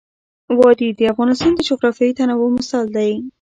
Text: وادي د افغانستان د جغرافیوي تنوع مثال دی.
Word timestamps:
وادي 0.59 0.89
د 0.97 1.01
افغانستان 1.13 1.51
د 1.55 1.59
جغرافیوي 1.69 2.13
تنوع 2.17 2.49
مثال 2.57 2.85
دی. 2.97 3.11